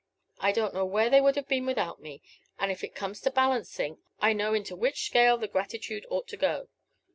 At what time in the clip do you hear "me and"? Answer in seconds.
2.01-2.71